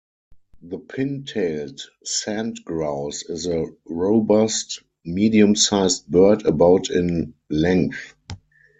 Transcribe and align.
The 0.63 0.79
pin-tailed 0.79 1.79
sandgrouse 2.03 3.29
is 3.29 3.45
a 3.45 3.67
robust, 3.85 4.81
medium-sized 5.05 6.07
bird 6.07 6.43
about 6.47 6.89
in 6.89 7.35
length. 7.51 8.15